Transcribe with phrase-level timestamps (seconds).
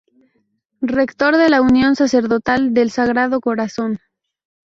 [0.97, 3.99] Rector de la Unión Sacerdotal del Sagrado Corazón.